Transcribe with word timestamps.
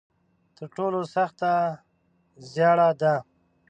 تر 0.57 0.65
ټولو 0.75 0.99
سخته 1.15 1.51
زیاړه 2.51 2.89
ده. 3.01 3.15